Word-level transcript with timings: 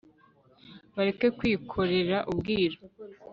bareke 0.95 1.27
kwikorera 1.37 2.17
ubwiru 2.31 2.77